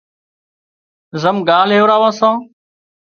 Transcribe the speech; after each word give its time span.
زم 1.21 1.35
ڳاهَه 1.47 1.67
ليوراوان 1.69 2.13
سان 2.19 2.35